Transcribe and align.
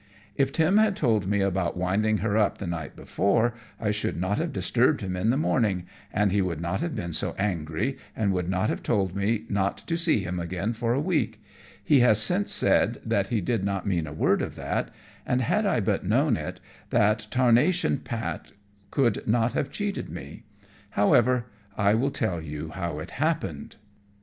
If 0.35 0.51
Tim 0.51 0.77
had 0.77 0.95
told 0.95 1.27
me 1.27 1.41
about 1.41 1.77
winding 1.77 2.17
her 2.25 2.35
up 2.35 2.57
the 2.57 2.65
night 2.65 2.95
before 2.95 3.53
I 3.79 3.91
should 3.91 4.19
not 4.19 4.39
have 4.39 4.51
disturbed 4.51 5.01
him 5.01 5.15
in 5.15 5.29
the 5.29 5.37
morning, 5.37 5.85
and 6.11 6.31
he 6.31 6.41
would 6.41 6.59
not 6.59 6.81
have 6.81 6.95
been 6.95 7.13
so 7.13 7.35
angry, 7.37 7.99
and 8.15 8.33
would 8.33 8.49
not 8.49 8.69
have 8.71 8.81
told 8.81 9.15
me 9.15 9.43
not 9.47 9.77
to 9.85 9.95
see 9.95 10.21
him 10.23 10.39
again 10.39 10.73
for 10.73 10.95
a 10.95 10.99
week. 10.99 11.39
He 11.83 11.99
has 11.99 12.19
since 12.19 12.51
said 12.51 12.99
that 13.05 13.27
he 13.27 13.41
did 13.41 13.63
not 13.63 13.85
mean 13.85 14.07
a 14.07 14.11
word 14.11 14.41
of 14.41 14.55
that; 14.55 14.89
and, 15.23 15.41
had 15.41 15.67
I 15.67 15.79
but 15.79 16.03
known 16.03 16.35
it, 16.35 16.59
that 16.89 17.27
tarnation 17.29 17.99
Pat 17.99 18.53
could 18.89 19.27
not 19.27 19.53
have 19.53 19.69
cheated 19.69 20.09
me; 20.09 20.45
however 20.89 21.45
I 21.77 21.93
will 21.93 22.09
tell 22.09 22.41
you 22.41 22.69
how 22.69 22.97
it 22.97 23.11
happened. 23.23 23.45
[Illustration: 23.45 23.57
_The 23.57 23.69
Death 23.69 23.75
of 23.75 23.79
the 23.79 23.97
Watch. 23.97 24.09